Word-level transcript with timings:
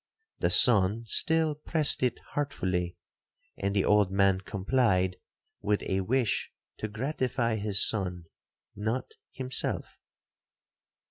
The 0.39 0.49
son 0.49 1.03
still 1.05 1.53
pressed 1.53 2.01
it 2.01 2.17
heartfully, 2.31 2.97
and 3.55 3.75
the 3.75 3.85
old 3.85 4.11
man 4.11 4.39
complied 4.41 5.17
with 5.61 5.83
a 5.83 6.01
wish 6.01 6.51
to 6.77 6.87
gratify 6.87 7.57
his 7.57 7.87
son, 7.87 8.25
not 8.75 9.11
himself. 9.31 9.99